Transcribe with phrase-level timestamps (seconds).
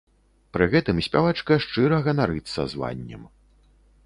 [0.55, 3.31] Пры гэтым спявачка шчыра ганарыцца званнем.